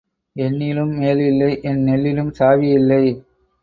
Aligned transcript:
என்னிலும் 0.35 0.93
மேல் 0.95 1.21
இல்லை 1.21 1.51
என் 1.61 1.81
நெல்லிலும் 1.87 2.31
சாவி 2.31 2.69
இல்லை. 2.71 3.03